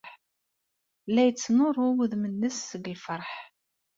La 1.13 1.21
yettnuṛu 1.27 1.87
wudem-nnes 1.95 2.57
seg 2.69 2.83
lfeṛḥ. 2.95 3.31